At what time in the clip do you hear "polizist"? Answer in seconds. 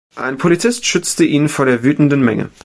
0.39-0.87